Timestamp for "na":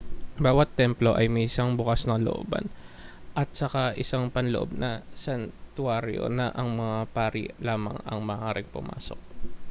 2.09-2.17, 4.83-4.91, 6.37-6.47